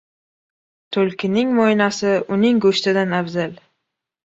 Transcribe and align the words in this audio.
•Tulkining 0.97 1.51
mo‘ynasi 1.59 2.15
uning 2.39 2.65
go‘shtidan 2.67 3.17
afzal. 3.21 3.57